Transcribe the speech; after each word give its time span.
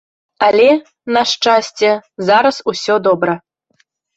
Але, 0.45 0.69
на 1.17 1.21
шчасце, 1.33 1.91
зараз 2.31 2.55
усё 2.75 2.95
добра. 3.11 3.33